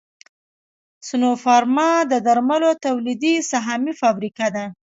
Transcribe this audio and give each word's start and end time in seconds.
سنوفارما 1.07 1.91
د 2.11 2.13
درملو 2.25 2.71
تولیدي 2.85 3.35
سهامي 3.51 3.93
فابریکه 4.01 4.47
ده 4.55 4.65